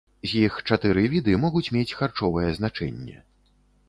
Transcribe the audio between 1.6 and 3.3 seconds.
мець харчовае значэнне.